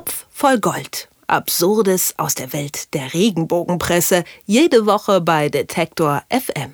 Topf 0.00 0.26
voll 0.30 0.58
Gold. 0.60 1.10
Absurdes 1.26 2.14
aus 2.16 2.34
der 2.34 2.54
Welt 2.54 2.94
der 2.94 3.12
Regenbogenpresse. 3.12 4.24
Jede 4.46 4.86
Woche 4.86 5.20
bei 5.20 5.50
Detektor 5.50 6.22
FM. 6.30 6.72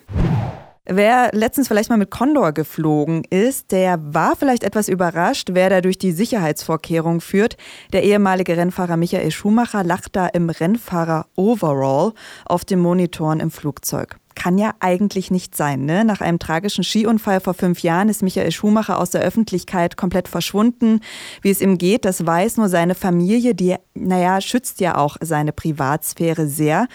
Wer 0.84 1.30
letztens 1.32 1.66
vielleicht 1.66 1.90
mal 1.90 1.96
mit 1.96 2.12
Condor 2.12 2.52
geflogen 2.52 3.24
ist, 3.28 3.72
der 3.72 3.98
war 4.14 4.36
vielleicht 4.36 4.62
etwas 4.62 4.88
überrascht, 4.88 5.48
wer 5.54 5.70
da 5.70 5.80
durch 5.80 5.98
die 5.98 6.12
Sicherheitsvorkehrungen 6.12 7.20
führt. 7.20 7.56
Der 7.92 8.04
ehemalige 8.04 8.56
Rennfahrer 8.56 8.96
Michael 8.96 9.32
Schumacher 9.32 9.82
lacht 9.82 10.14
da 10.14 10.28
im 10.28 10.48
Rennfahrer 10.48 11.26
Overall 11.34 12.12
auf 12.44 12.64
den 12.64 12.78
Monitoren 12.78 13.40
im 13.40 13.50
Flugzeug 13.50 14.20
kann 14.36 14.58
ja 14.58 14.74
eigentlich 14.78 15.32
nicht 15.32 15.56
sein. 15.56 15.84
Ne? 15.84 16.04
Nach 16.04 16.20
einem 16.20 16.38
tragischen 16.38 16.84
Skiunfall 16.84 17.40
vor 17.40 17.54
fünf 17.54 17.80
Jahren 17.80 18.08
ist 18.08 18.22
Michael 18.22 18.52
Schumacher 18.52 19.00
aus 19.00 19.10
der 19.10 19.22
Öffentlichkeit 19.22 19.96
komplett 19.96 20.28
verschwunden. 20.28 21.00
Wie 21.42 21.50
es 21.50 21.60
ihm 21.60 21.78
geht, 21.78 22.04
das 22.04 22.24
weiß 22.24 22.58
nur 22.58 22.68
seine 22.68 22.94
Familie, 22.94 23.56
die, 23.56 23.74
naja, 23.94 24.40
schützt 24.40 24.80
ja 24.80 24.96
auch 24.96 25.16
seine 25.20 25.52
Privatsphäre 25.52 26.46
sehr. 26.46 26.86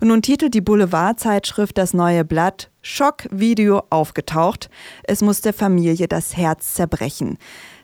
Und 0.00 0.08
nun 0.08 0.22
titelt 0.22 0.54
die 0.54 0.60
Boulevardzeitschrift 0.60 1.76
Das 1.76 1.94
Neue 1.94 2.24
Blatt 2.24 2.70
Schockvideo 2.82 3.82
aufgetaucht. 3.90 4.70
Es 5.02 5.22
muss 5.22 5.40
der 5.40 5.52
Familie 5.52 6.06
das 6.06 6.36
Herz 6.36 6.74
zerbrechen. 6.74 7.38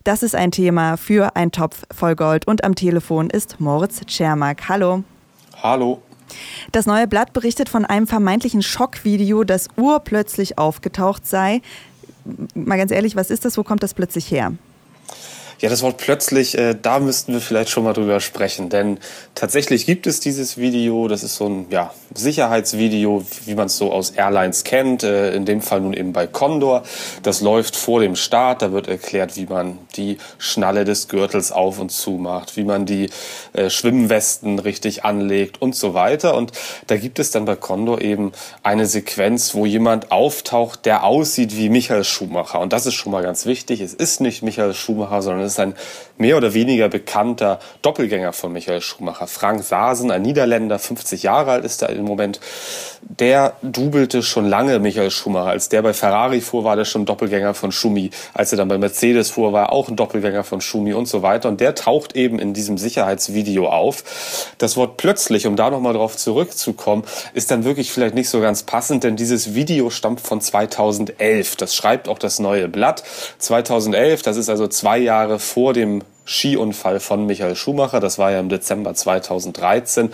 Das 0.04 0.22
ist 0.22 0.36
ein 0.36 0.52
Thema 0.52 0.96
für 0.96 1.34
ein 1.34 1.50
Topf 1.50 1.82
voll 1.92 2.14
Gold. 2.14 2.46
Und 2.46 2.62
am 2.62 2.74
Telefon 2.74 3.28
ist 3.28 3.58
Moritz 3.60 4.00
Tschermak. 4.06 4.68
Hallo. 4.68 5.02
Hallo. 5.62 6.00
Das 6.72 6.86
neue 6.86 7.06
Blatt 7.06 7.32
berichtet 7.32 7.68
von 7.68 7.84
einem 7.84 8.06
vermeintlichen 8.06 8.62
Schockvideo, 8.62 9.44
das 9.44 9.68
urplötzlich 9.76 10.58
aufgetaucht 10.58 11.26
sei. 11.26 11.62
Mal 12.54 12.76
ganz 12.76 12.90
ehrlich, 12.90 13.16
was 13.16 13.30
ist 13.30 13.44
das? 13.44 13.56
Wo 13.56 13.62
kommt 13.62 13.82
das 13.82 13.94
plötzlich 13.94 14.30
her? 14.30 14.52
Ja, 15.58 15.70
das 15.70 15.82
Wort 15.82 15.96
plötzlich, 15.96 16.58
äh, 16.58 16.76
da 16.80 16.98
müssten 16.98 17.32
wir 17.32 17.40
vielleicht 17.40 17.70
schon 17.70 17.84
mal 17.84 17.94
drüber 17.94 18.20
sprechen, 18.20 18.68
denn 18.68 18.98
tatsächlich 19.34 19.86
gibt 19.86 20.06
es 20.06 20.20
dieses 20.20 20.58
Video, 20.58 21.08
das 21.08 21.22
ist 21.22 21.36
so 21.36 21.48
ein 21.48 21.66
ja, 21.70 21.94
Sicherheitsvideo, 22.14 23.24
wie 23.46 23.54
man 23.54 23.66
es 23.66 23.78
so 23.78 23.90
aus 23.90 24.10
Airlines 24.10 24.64
kennt, 24.64 25.02
äh, 25.02 25.32
in 25.34 25.46
dem 25.46 25.62
Fall 25.62 25.80
nun 25.80 25.94
eben 25.94 26.12
bei 26.12 26.26
Condor. 26.26 26.82
Das 27.22 27.40
läuft 27.40 27.74
vor 27.74 28.00
dem 28.00 28.16
Start, 28.16 28.60
da 28.60 28.72
wird 28.72 28.86
erklärt, 28.86 29.36
wie 29.36 29.46
man 29.46 29.78
die 29.96 30.18
Schnalle 30.36 30.84
des 30.84 31.08
Gürtels 31.08 31.52
auf 31.52 31.78
und 31.78 31.90
zu 31.90 32.12
macht, 32.12 32.58
wie 32.58 32.64
man 32.64 32.84
die 32.84 33.08
äh, 33.54 33.70
Schwimmwesten 33.70 34.58
richtig 34.58 35.06
anlegt 35.06 35.62
und 35.62 35.74
so 35.74 35.94
weiter. 35.94 36.34
Und 36.34 36.52
da 36.86 36.98
gibt 36.98 37.18
es 37.18 37.30
dann 37.30 37.46
bei 37.46 37.56
Condor 37.56 38.02
eben 38.02 38.32
eine 38.62 38.84
Sequenz, 38.84 39.54
wo 39.54 39.64
jemand 39.64 40.12
auftaucht, 40.12 40.84
der 40.84 41.04
aussieht 41.04 41.56
wie 41.56 41.70
Michael 41.70 42.04
Schumacher. 42.04 42.60
Und 42.60 42.74
das 42.74 42.84
ist 42.84 42.94
schon 42.94 43.12
mal 43.12 43.22
ganz 43.22 43.46
wichtig. 43.46 43.80
Es 43.80 43.94
ist 43.94 44.20
nicht 44.20 44.42
Michael 44.42 44.74
Schumacher, 44.74 45.22
sondern 45.22 45.45
das 45.46 45.54
ist 45.54 45.60
ein 45.60 45.74
mehr 46.18 46.36
oder 46.36 46.54
weniger 46.54 46.88
bekannter 46.88 47.58
Doppelgänger 47.82 48.32
von 48.32 48.52
Michael 48.52 48.80
Schumacher. 48.80 49.26
Frank 49.26 49.62
Sasen, 49.62 50.10
ein 50.10 50.22
Niederländer, 50.22 50.78
50 50.78 51.22
Jahre 51.22 51.52
alt 51.52 51.64
ist 51.64 51.82
er 51.82 51.90
im 51.90 52.04
Moment. 52.04 52.40
Der 53.02 53.54
dubelte 53.62 54.22
schon 54.22 54.48
lange 54.48 54.78
Michael 54.78 55.10
Schumacher. 55.10 55.50
Als 55.50 55.68
der 55.68 55.82
bei 55.82 55.92
Ferrari 55.92 56.40
fuhr, 56.40 56.64
war 56.64 56.76
der 56.76 56.84
schon 56.84 57.04
Doppelgänger 57.04 57.54
von 57.54 57.70
Schumi. 57.70 58.10
Als 58.34 58.52
er 58.52 58.58
dann 58.58 58.68
bei 58.68 58.78
Mercedes 58.78 59.30
fuhr, 59.30 59.52
war 59.52 59.66
er 59.66 59.72
auch 59.72 59.88
ein 59.88 59.96
Doppelgänger 59.96 60.42
von 60.44 60.60
Schumi 60.60 60.92
und 60.92 61.06
so 61.06 61.22
weiter. 61.22 61.48
Und 61.48 61.60
der 61.60 61.74
taucht 61.74 62.16
eben 62.16 62.38
in 62.38 62.52
diesem 62.52 62.78
Sicherheitsvideo 62.78 63.68
auf. 63.68 64.02
Das 64.58 64.76
Wort 64.76 64.96
plötzlich, 64.96 65.46
um 65.46 65.56
da 65.56 65.70
nochmal 65.70 65.92
drauf 65.92 66.16
zurückzukommen, 66.16 67.04
ist 67.34 67.50
dann 67.50 67.64
wirklich 67.64 67.92
vielleicht 67.92 68.14
nicht 68.14 68.28
so 68.28 68.40
ganz 68.40 68.64
passend, 68.64 69.04
denn 69.04 69.16
dieses 69.16 69.54
Video 69.54 69.90
stammt 69.90 70.20
von 70.20 70.40
2011. 70.40 71.56
Das 71.56 71.74
schreibt 71.76 72.08
auch 72.08 72.18
das 72.18 72.38
neue 72.38 72.68
Blatt. 72.68 73.04
2011, 73.38 74.22
das 74.22 74.36
ist 74.36 74.48
also 74.48 74.66
zwei 74.66 74.98
Jahre 74.98 75.35
vor 75.38 75.72
dem 75.72 76.02
Skiunfall 76.24 77.00
von 77.00 77.26
Michael 77.26 77.56
Schumacher. 77.56 78.00
Das 78.00 78.18
war 78.18 78.32
ja 78.32 78.40
im 78.40 78.48
Dezember 78.48 78.94
2013. 78.94 80.10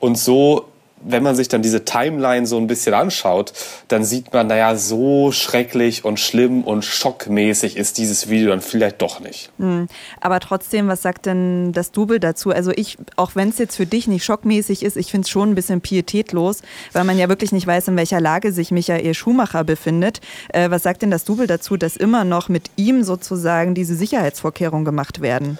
Und 0.00 0.18
so 0.18 0.71
wenn 1.04 1.22
man 1.22 1.34
sich 1.34 1.48
dann 1.48 1.62
diese 1.62 1.84
Timeline 1.84 2.46
so 2.46 2.58
ein 2.58 2.66
bisschen 2.66 2.94
anschaut, 2.94 3.52
dann 3.88 4.04
sieht 4.04 4.32
man, 4.32 4.46
naja, 4.46 4.76
so 4.76 5.32
schrecklich 5.32 6.04
und 6.04 6.20
schlimm 6.20 6.62
und 6.64 6.84
schockmäßig 6.84 7.76
ist 7.76 7.98
dieses 7.98 8.28
Video 8.28 8.50
dann 8.50 8.60
vielleicht 8.60 9.02
doch 9.02 9.20
nicht. 9.20 9.50
Mhm. 9.58 9.88
Aber 10.20 10.40
trotzdem, 10.40 10.88
was 10.88 11.02
sagt 11.02 11.26
denn 11.26 11.72
das 11.72 11.92
Double 11.92 12.20
dazu? 12.20 12.50
Also 12.50 12.72
ich, 12.74 12.98
auch 13.16 13.34
wenn 13.34 13.48
es 13.48 13.58
jetzt 13.58 13.76
für 13.76 13.86
dich 13.86 14.06
nicht 14.06 14.24
schockmäßig 14.24 14.82
ist, 14.82 14.96
ich 14.96 15.10
finde 15.10 15.26
es 15.26 15.30
schon 15.30 15.50
ein 15.50 15.54
bisschen 15.54 15.80
pietätlos, 15.80 16.62
weil 16.92 17.04
man 17.04 17.18
ja 17.18 17.28
wirklich 17.28 17.52
nicht 17.52 17.66
weiß, 17.66 17.88
in 17.88 17.96
welcher 17.96 18.20
Lage 18.20 18.52
sich 18.52 18.70
Michael 18.70 19.14
Schumacher 19.14 19.64
befindet. 19.64 20.20
Äh, 20.52 20.70
was 20.70 20.82
sagt 20.82 21.02
denn 21.02 21.10
das 21.10 21.24
Double 21.24 21.46
dazu, 21.46 21.76
dass 21.76 21.96
immer 21.96 22.24
noch 22.24 22.48
mit 22.48 22.70
ihm 22.76 23.02
sozusagen 23.02 23.74
diese 23.74 23.94
Sicherheitsvorkehrungen 23.96 24.84
gemacht 24.84 25.20
werden? 25.20 25.58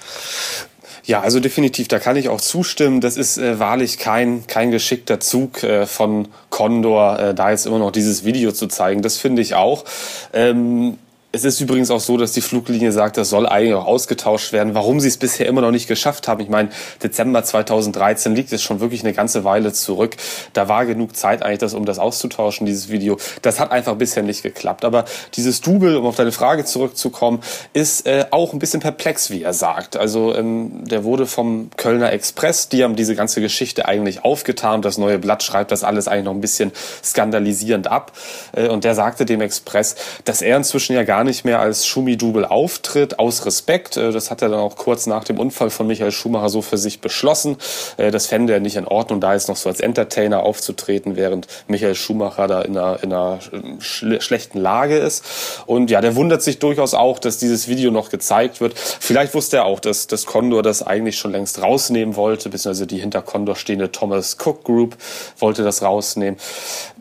Ja, 1.04 1.20
also 1.20 1.40
definitiv, 1.40 1.88
da 1.88 1.98
kann 1.98 2.16
ich 2.16 2.28
auch 2.28 2.40
zustimmen. 2.40 3.00
Das 3.00 3.16
ist 3.16 3.36
äh, 3.36 3.58
wahrlich 3.58 3.98
kein, 3.98 4.46
kein 4.46 4.70
geschickter 4.70 5.18
Zug 5.18 5.62
äh, 5.64 5.86
von 5.86 6.28
Condor, 6.48 7.18
äh, 7.18 7.34
da 7.34 7.50
jetzt 7.50 7.66
immer 7.66 7.80
noch 7.80 7.90
dieses 7.90 8.24
Video 8.24 8.52
zu 8.52 8.68
zeigen. 8.68 9.02
Das 9.02 9.16
finde 9.16 9.42
ich 9.42 9.54
auch. 9.54 9.84
Ähm, 10.32 10.98
es 11.34 11.44
ist 11.44 11.60
übrigens 11.62 11.90
auch 11.90 12.00
so, 12.00 12.18
dass 12.18 12.32
die 12.32 12.42
Fluglinie 12.42 12.92
sagt, 12.92 13.16
das 13.16 13.30
soll 13.30 13.46
eigentlich 13.46 13.72
auch 13.72 13.86
ausgetauscht 13.86 14.52
werden. 14.52 14.74
Warum 14.74 15.00
sie 15.00 15.08
es 15.08 15.16
bisher 15.16 15.46
immer 15.46 15.62
noch 15.62 15.70
nicht 15.70 15.88
geschafft 15.88 16.28
haben, 16.28 16.40
ich 16.40 16.50
meine, 16.50 16.68
Dezember 17.02 17.42
2013 17.42 18.34
liegt 18.34 18.52
es 18.52 18.62
schon 18.62 18.80
wirklich 18.80 19.02
eine 19.02 19.14
ganze 19.14 19.42
Weile 19.42 19.72
zurück. 19.72 20.16
Da 20.52 20.68
war 20.68 20.84
genug 20.84 21.16
Zeit 21.16 21.42
eigentlich, 21.42 21.60
das, 21.60 21.72
um 21.72 21.86
das 21.86 21.98
auszutauschen, 21.98 22.66
dieses 22.66 22.90
Video. 22.90 23.16
Das 23.40 23.60
hat 23.60 23.72
einfach 23.72 23.94
bisher 23.96 24.22
nicht 24.22 24.42
geklappt. 24.42 24.84
Aber 24.84 25.06
dieses 25.34 25.62
Double, 25.62 25.96
um 25.96 26.04
auf 26.04 26.16
deine 26.16 26.32
Frage 26.32 26.66
zurückzukommen, 26.66 27.40
ist 27.72 28.06
äh, 28.06 28.26
auch 28.30 28.52
ein 28.52 28.58
bisschen 28.58 28.80
perplex, 28.80 29.30
wie 29.30 29.42
er 29.42 29.54
sagt. 29.54 29.96
Also 29.96 30.34
ähm, 30.34 30.86
der 30.86 31.02
wurde 31.02 31.26
vom 31.26 31.70
Kölner 31.78 32.12
Express, 32.12 32.68
die 32.68 32.84
haben 32.84 32.94
diese 32.94 33.14
ganze 33.14 33.40
Geschichte 33.40 33.86
eigentlich 33.86 34.22
aufgetan. 34.22 34.82
Das 34.82 34.98
neue 34.98 35.18
Blatt 35.18 35.42
schreibt 35.42 35.72
das 35.72 35.82
alles 35.82 36.08
eigentlich 36.08 36.24
noch 36.26 36.34
ein 36.34 36.42
bisschen 36.42 36.72
skandalisierend 37.02 37.86
ab. 37.86 38.12
Äh, 38.52 38.68
und 38.68 38.84
der 38.84 38.94
sagte 38.94 39.24
dem 39.24 39.40
Express, 39.40 39.96
dass 40.26 40.42
er 40.42 40.58
inzwischen 40.58 40.94
ja 40.94 41.04
gar 41.04 41.21
gar 41.22 41.24
nicht 41.24 41.44
mehr 41.44 41.60
als 41.60 41.86
Schumi-Double 41.86 42.44
auftritt, 42.44 43.20
aus 43.20 43.46
Respekt. 43.46 43.96
Äh, 43.96 44.10
das 44.10 44.32
hat 44.32 44.42
er 44.42 44.48
dann 44.48 44.58
auch 44.58 44.74
kurz 44.74 45.06
nach 45.06 45.22
dem 45.22 45.38
Unfall 45.38 45.70
von 45.70 45.86
Michael 45.86 46.10
Schumacher 46.10 46.48
so 46.48 46.62
für 46.62 46.78
sich 46.78 47.00
beschlossen. 47.00 47.58
Äh, 47.96 48.10
das 48.10 48.26
fände 48.26 48.52
er 48.52 48.58
nicht 48.58 48.74
in 48.74 48.88
Ordnung, 48.88 49.20
da 49.20 49.32
jetzt 49.32 49.46
noch 49.46 49.54
so 49.54 49.68
als 49.68 49.78
Entertainer 49.78 50.42
aufzutreten, 50.42 51.14
während 51.14 51.46
Michael 51.68 51.94
Schumacher 51.94 52.48
da 52.48 52.62
in 52.62 52.76
einer, 52.76 53.04
in 53.04 53.12
einer 53.12 53.38
schle 53.78 54.20
schlechten 54.20 54.58
Lage 54.58 54.98
ist. 54.98 55.24
Und 55.66 55.92
ja, 55.92 56.00
der 56.00 56.16
wundert 56.16 56.42
sich 56.42 56.58
durchaus 56.58 56.92
auch, 56.92 57.20
dass 57.20 57.38
dieses 57.38 57.68
Video 57.68 57.92
noch 57.92 58.10
gezeigt 58.10 58.60
wird. 58.60 58.76
Vielleicht 58.76 59.32
wusste 59.32 59.58
er 59.58 59.66
auch, 59.66 59.78
dass 59.78 60.08
das 60.08 60.26
Condor 60.26 60.64
das 60.64 60.82
eigentlich 60.82 61.18
schon 61.18 61.30
längst 61.30 61.62
rausnehmen 61.62 62.16
wollte, 62.16 62.48
beziehungsweise 62.48 62.88
die 62.88 62.98
hinter 62.98 63.22
Condor 63.22 63.54
stehende 63.54 63.92
Thomas 63.92 64.38
Cook 64.44 64.64
Group 64.64 64.96
wollte 65.38 65.62
das 65.62 65.82
rausnehmen. 65.82 66.40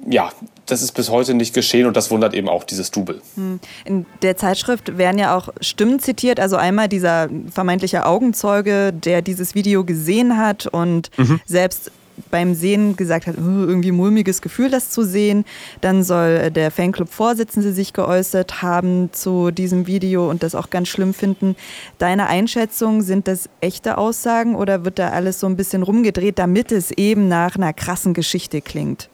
Ja, 0.08 0.32
das 0.72 0.82
ist 0.82 0.94
bis 0.94 1.10
heute 1.10 1.34
nicht 1.34 1.54
geschehen 1.54 1.86
und 1.86 1.98
das 1.98 2.12
wundert 2.12 2.34
eben 2.34 2.48
auch 2.48 2.64
dieses 2.64 2.92
Double. 2.92 3.22
Hm. 3.36 3.60
In 3.84 4.06
der 4.22 4.38
Zeitschrift 4.38 4.98
werden 4.98 5.18
ja 5.18 5.36
auch 5.36 5.50
Stimmen 5.60 6.00
zitiert, 6.00 6.40
also 6.40 6.56
einmal 6.56 6.88
dieser 6.88 7.30
vermeintliche 7.52 8.06
Augenzeuge, 8.06 8.94
der 8.94 9.22
dieses 9.22 9.54
Video 9.54 9.84
gesehen 9.84 10.38
hat 10.38 10.68
und 10.68 11.10
mhm. 11.18 11.42
selbst 11.46 11.92
beim 12.30 12.54
Sehen 12.54 12.96
gesagt 12.96 13.28
hat, 13.28 13.36
irgendwie 13.38 13.92
mulmiges 13.92 14.42
Gefühl, 14.42 14.70
das 14.70 14.90
zu 14.90 15.04
sehen. 15.04 15.44
Dann 15.82 16.04
soll 16.04 16.52
der 16.52 16.72
Fanclub-Vorsitzende 16.72 17.74
sich 17.74 17.94
geäußert 17.94 18.62
haben 18.62 19.12
zu 19.12 19.52
diesem 19.52 19.88
Video 19.88 20.30
und 20.30 20.44
das 20.44 20.56
auch 20.56 20.70
ganz 20.70 20.88
schlimm 20.88 21.14
finden. 21.14 21.56
Deine 21.98 22.28
Einschätzung, 22.28 23.02
sind 23.02 23.28
das 23.28 23.50
echte 23.60 23.98
Aussagen 23.98 24.56
oder 24.56 24.86
wird 24.86 25.00
da 25.00 25.10
alles 25.10 25.40
so 25.40 25.48
ein 25.48 25.58
bisschen 25.58 25.84
rumgedreht, 25.84 26.40
damit 26.40 26.72
es 26.72 26.92
eben 26.92 27.28
nach 27.28 27.56
einer 27.56 27.74
krassen 27.74 28.14
Geschichte 28.14 28.62
klingt? 28.62 29.10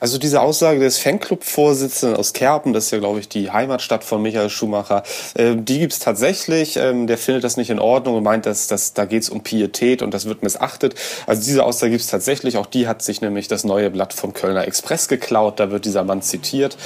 Also 0.00 0.18
diese 0.18 0.40
Aussage 0.40 0.80
des 0.80 0.98
Fanclub-Vorsitzenden 0.98 2.16
aus 2.16 2.32
Kerpen, 2.32 2.72
das 2.72 2.86
ist 2.86 2.90
ja, 2.90 2.98
glaube 2.98 3.20
ich, 3.20 3.28
die 3.28 3.50
Heimatstadt 3.50 4.04
von 4.04 4.22
Michael 4.22 4.50
Schumacher, 4.50 5.02
äh, 5.34 5.54
die 5.56 5.78
gibt's 5.78 5.98
tatsächlich. 5.98 6.76
Ähm, 6.76 7.06
der 7.06 7.18
findet 7.18 7.44
das 7.44 7.56
nicht 7.56 7.70
in 7.70 7.78
Ordnung 7.78 8.16
und 8.16 8.22
meint, 8.22 8.46
dass, 8.46 8.66
dass 8.66 8.92
da 8.92 9.04
geht's 9.04 9.28
um 9.28 9.42
Pietät 9.42 10.02
und 10.02 10.12
das 10.12 10.26
wird 10.26 10.42
missachtet. 10.42 10.94
Also 11.26 11.42
diese 11.42 11.64
Aussage 11.64 11.92
gibt's 11.92 12.08
tatsächlich. 12.08 12.56
Auch 12.56 12.66
die 12.66 12.88
hat 12.88 13.02
sich 13.02 13.20
nämlich 13.20 13.48
das 13.48 13.64
neue 13.64 13.90
Blatt 13.90 14.12
vom 14.12 14.34
Kölner 14.34 14.66
Express 14.66 15.08
geklaut. 15.08 15.60
Da 15.60 15.70
wird 15.70 15.84
dieser 15.84 16.04
Mann 16.04 16.22
zitiert. 16.22 16.76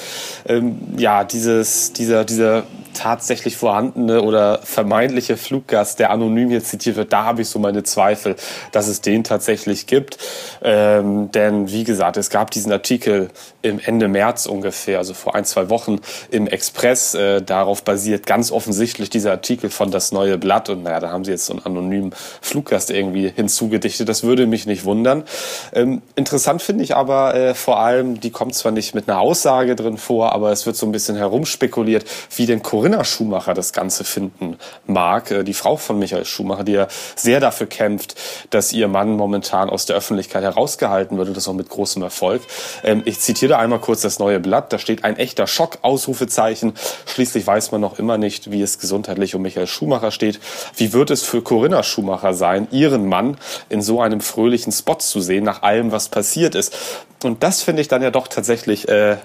Ähm, 0.46 0.78
ja, 0.96 1.24
dieses, 1.24 1.92
dieser, 1.92 2.24
dieser 2.24 2.64
tatsächlich 2.94 3.56
vorhandene 3.56 4.22
oder 4.22 4.60
vermeintliche 4.62 5.36
Fluggast, 5.36 5.98
der 5.98 6.10
anonym 6.10 6.50
hier 6.50 6.64
zitiert 6.64 6.96
wird, 6.96 7.12
da 7.12 7.24
habe 7.24 7.42
ich 7.42 7.48
so 7.48 7.58
meine 7.58 7.82
Zweifel, 7.82 8.36
dass 8.72 8.88
es 8.88 9.00
den 9.00 9.24
tatsächlich 9.24 9.86
gibt. 9.86 10.18
Ähm, 10.62 11.30
denn 11.30 11.70
wie 11.70 11.84
gesagt, 11.84 12.16
es 12.16 12.30
gab 12.30 12.50
diesen 12.50 12.67
diesen 12.68 12.72
Artikel 12.72 13.30
im 13.62 13.80
Ende 13.80 14.08
März 14.08 14.46
ungefähr, 14.46 14.98
also 14.98 15.14
vor 15.14 15.34
ein, 15.34 15.44
zwei 15.44 15.68
Wochen 15.68 16.00
im 16.30 16.46
Express. 16.46 17.14
Äh, 17.14 17.42
darauf 17.42 17.82
basiert 17.82 18.26
ganz 18.26 18.52
offensichtlich 18.52 19.10
dieser 19.10 19.32
Artikel 19.32 19.70
von 19.70 19.90
Das 19.90 20.12
Neue 20.12 20.38
Blatt. 20.38 20.68
Und 20.68 20.84
naja, 20.84 21.00
da 21.00 21.10
haben 21.10 21.24
sie 21.24 21.32
jetzt 21.32 21.46
so 21.46 21.54
einen 21.54 21.64
anonymen 21.64 22.14
Fluggast 22.40 22.90
irgendwie 22.90 23.28
hinzugedichtet. 23.34 24.08
Das 24.08 24.22
würde 24.22 24.46
mich 24.46 24.66
nicht 24.66 24.84
wundern. 24.84 25.24
Ähm, 25.72 26.02
interessant 26.14 26.62
finde 26.62 26.84
ich 26.84 26.94
aber 26.94 27.34
äh, 27.34 27.54
vor 27.54 27.80
allem, 27.80 28.20
die 28.20 28.30
kommt 28.30 28.54
zwar 28.54 28.72
nicht 28.72 28.94
mit 28.94 29.08
einer 29.08 29.18
Aussage 29.18 29.74
drin 29.74 29.96
vor, 29.96 30.32
aber 30.32 30.52
es 30.52 30.66
wird 30.66 30.76
so 30.76 30.86
ein 30.86 30.92
bisschen 30.92 31.16
herumspekuliert, 31.16 32.04
wie 32.36 32.46
denn 32.46 32.62
Corinna 32.62 33.04
Schumacher 33.04 33.54
das 33.54 33.72
Ganze 33.72 34.04
finden 34.04 34.56
mag. 34.86 35.30
Äh, 35.30 35.42
die 35.42 35.54
Frau 35.54 35.76
von 35.76 35.98
Michael 35.98 36.24
Schumacher, 36.24 36.64
die 36.64 36.72
ja 36.72 36.86
sehr 37.16 37.40
dafür 37.40 37.66
kämpft, 37.66 38.14
dass 38.50 38.72
ihr 38.72 38.88
Mann 38.88 39.16
momentan 39.16 39.68
aus 39.68 39.86
der 39.86 39.96
Öffentlichkeit 39.96 40.44
herausgehalten 40.44 41.18
wird 41.18 41.28
und 41.28 41.36
das 41.36 41.48
auch 41.48 41.54
mit 41.54 41.68
großem 41.68 42.02
Erfolg. 42.02 42.42
Ähm, 42.82 43.02
ich 43.04 43.20
zitiere 43.20 43.58
einmal 43.58 43.80
kurz 43.80 44.02
das 44.02 44.18
neue 44.18 44.40
Blatt. 44.40 44.72
Da 44.72 44.78
steht 44.78 45.04
ein 45.04 45.16
echter 45.16 45.46
Schock, 45.46 45.78
Ausrufezeichen. 45.82 46.74
Schließlich 47.06 47.46
weiß 47.46 47.72
man 47.72 47.80
noch 47.80 47.98
immer 47.98 48.18
nicht, 48.18 48.50
wie 48.50 48.62
es 48.62 48.78
gesundheitlich 48.78 49.34
um 49.34 49.42
Michael 49.42 49.66
Schumacher 49.66 50.10
steht. 50.10 50.40
Wie 50.76 50.92
wird 50.92 51.10
es 51.10 51.22
für 51.22 51.42
Corinna 51.42 51.82
Schumacher 51.82 52.34
sein, 52.34 52.68
ihren 52.70 53.06
Mann 53.06 53.36
in 53.68 53.82
so 53.82 54.00
einem 54.00 54.20
fröhlichen 54.20 54.72
Spot 54.72 54.98
zu 54.98 55.20
sehen, 55.20 55.44
nach 55.44 55.62
allem, 55.62 55.92
was 55.92 56.08
passiert 56.08 56.54
ist? 56.54 56.76
Und 57.22 57.42
das 57.42 57.62
finde 57.62 57.82
ich 57.82 57.88
dann 57.88 58.02
ja 58.02 58.10
doch 58.10 58.28
tatsächlich 58.28 58.88
äh, 58.88 59.16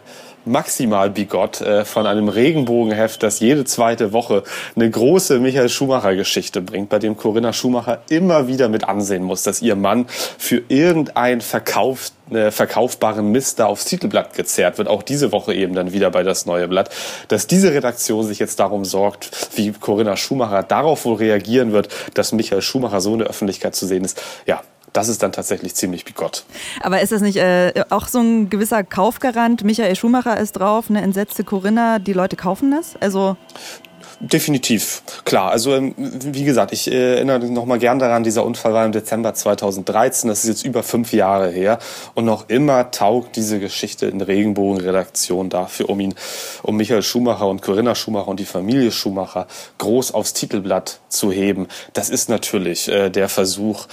maximal 0.45 1.09
bigott 1.09 1.61
äh, 1.61 1.85
von 1.85 2.05
einem 2.05 2.27
Regenbogenheft, 2.27 3.23
das 3.23 3.39
jede 3.39 3.65
zweite 3.65 4.13
Woche 4.13 4.43
eine 4.75 4.89
große 4.89 5.39
Michael 5.39 5.69
Schumacher 5.69 6.15
Geschichte 6.15 6.61
bringt, 6.61 6.89
bei 6.89 6.99
dem 6.99 7.17
Corinna 7.17 7.53
Schumacher 7.53 8.01
immer 8.09 8.47
wieder 8.47 8.69
mit 8.69 8.83
ansehen 8.83 9.23
muss, 9.23 9.43
dass 9.43 9.61
ihr 9.61 9.75
Mann 9.75 10.05
für 10.37 10.61
irgendein 10.67 11.41
Verkauf, 11.41 12.11
äh, 12.31 12.51
verkaufbaren 12.51 13.31
Mist 13.31 13.59
da 13.59 13.65
aufs 13.65 13.85
Titelblatt 13.85 14.33
gezerrt 14.33 14.77
wird. 14.77 14.87
Auch 14.87 15.03
diese 15.03 15.31
Woche 15.31 15.53
eben 15.53 15.73
dann 15.73 15.93
wieder 15.93 16.11
bei 16.11 16.23
das 16.23 16.45
neue 16.45 16.67
Blatt. 16.67 16.89
Dass 17.27 17.47
diese 17.47 17.73
Redaktion 17.73 18.25
sich 18.25 18.39
jetzt 18.39 18.59
darum 18.59 18.85
sorgt, 18.85 19.31
wie 19.55 19.71
Corinna 19.71 20.17
Schumacher 20.17 20.63
darauf 20.63 21.05
wohl 21.05 21.15
reagieren 21.15 21.71
wird, 21.71 21.89
dass 22.13 22.31
Michael 22.31 22.61
Schumacher 22.61 23.01
so 23.01 23.13
in 23.13 23.19
der 23.19 23.27
Öffentlichkeit 23.29 23.75
zu 23.75 23.85
sehen 23.85 24.03
ist. 24.03 24.21
Ja, 24.45 24.61
das 24.93 25.09
ist 25.09 25.23
dann 25.23 25.31
tatsächlich 25.31 25.75
ziemlich 25.75 26.05
bigott. 26.05 26.45
Aber 26.81 27.01
ist 27.01 27.11
das 27.11 27.21
nicht 27.21 27.37
äh, 27.37 27.83
auch 27.89 28.07
so 28.07 28.19
ein 28.19 28.49
gewisser 28.49 28.83
Kaufgarant? 28.83 29.63
Michael 29.63 29.95
Schumacher 29.95 30.39
ist 30.39 30.53
drauf, 30.53 30.85
eine 30.89 31.01
entsetzte 31.01 31.43
Corinna, 31.43 31.99
die 31.99 32.13
Leute 32.13 32.35
kaufen 32.35 32.71
das? 32.71 32.95
Also 32.99 33.35
Definitiv, 34.19 35.03
klar. 35.25 35.51
Also 35.51 35.75
ähm, 35.75 35.93
wie 35.97 36.45
gesagt, 36.45 36.71
ich 36.71 36.89
äh, 36.89 37.15
erinnere 37.15 37.39
noch 37.45 37.65
mal 37.65 37.77
gern 37.77 37.99
daran, 37.99 38.23
dieser 38.23 38.45
Unfall 38.45 38.73
war 38.73 38.85
im 38.85 38.93
Dezember 38.93 39.33
2013, 39.33 40.29
das 40.29 40.45
ist 40.45 40.49
jetzt 40.49 40.65
über 40.65 40.81
fünf 40.81 41.11
Jahre 41.11 41.49
her 41.49 41.77
und 42.13 42.23
noch 42.23 42.47
immer 42.47 42.89
taugt 42.91 43.35
diese 43.35 43.59
Geschichte 43.59 44.05
in 44.05 44.21
Regenbogenredaktion 44.21 45.49
dafür, 45.49 45.89
um 45.89 45.99
ihn, 45.99 46.15
um 46.61 46.77
Michael 46.77 47.03
Schumacher 47.03 47.47
und 47.47 47.61
Corinna 47.61 47.95
Schumacher 47.95 48.29
und 48.29 48.39
die 48.39 48.45
Familie 48.45 48.91
Schumacher 48.91 49.45
groß 49.79 50.13
aufs 50.13 50.31
Titelblatt 50.31 51.01
zu 51.09 51.31
heben. 51.31 51.67
Das 51.91 52.09
ist 52.09 52.29
natürlich 52.29 52.87
äh, 52.87 53.09
der 53.09 53.27
Versuch, 53.27 53.87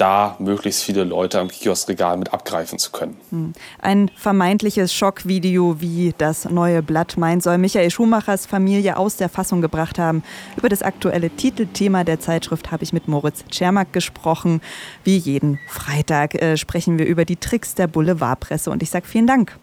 da 0.00 0.36
möglichst 0.38 0.82
viele 0.82 1.04
Leute 1.04 1.38
am 1.38 1.48
Kioskregal 1.48 2.16
mit 2.16 2.32
abgreifen 2.32 2.78
zu 2.78 2.90
können. 2.90 3.20
Hm. 3.30 3.52
Ein 3.80 4.10
vermeintliches 4.16 4.94
Schockvideo, 4.94 5.80
wie 5.80 6.14
das 6.16 6.46
neue 6.48 6.82
Blatt 6.82 7.16
meint, 7.16 7.42
soll 7.42 7.58
Michael 7.58 7.90
Schumachers 7.90 8.46
Familie 8.46 8.96
aus 8.96 9.16
der 9.16 9.28
Fassung 9.28 9.60
gebracht 9.60 9.98
haben. 9.98 10.22
Über 10.56 10.68
das 10.68 10.82
aktuelle 10.82 11.30
Titelthema 11.30 12.04
der 12.04 12.20
Zeitschrift 12.20 12.70
habe 12.70 12.82
ich 12.82 12.92
mit 12.92 13.08
Moritz 13.08 13.44
Czermak 13.50 13.92
gesprochen. 13.92 14.60
Wie 15.04 15.16
jeden 15.16 15.58
Freitag 15.68 16.34
äh, 16.34 16.56
sprechen 16.56 16.98
wir 16.98 17.06
über 17.06 17.24
die 17.24 17.36
Tricks 17.36 17.74
der 17.74 17.86
Boulevardpresse 17.86 18.70
und 18.70 18.82
ich 18.82 18.90
sage 18.90 19.06
vielen 19.06 19.26
Dank. 19.26 19.56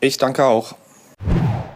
Ich 0.00 0.18
danke 0.18 0.44
auch. 0.44 0.74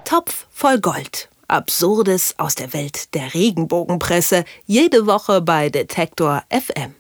Topf 0.04 0.46
voll 0.50 0.80
Gold. 0.80 1.28
Absurdes 1.46 2.34
aus 2.36 2.54
der 2.56 2.74
Welt 2.74 3.14
der 3.14 3.32
Regenbogenpresse. 3.32 4.44
Jede 4.66 5.06
Woche 5.06 5.40
bei 5.40 5.70
Detektor 5.70 6.42
FM. 6.50 6.94